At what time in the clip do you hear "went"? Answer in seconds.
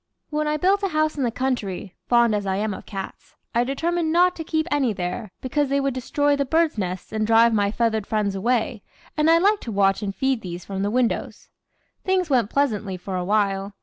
12.31-12.49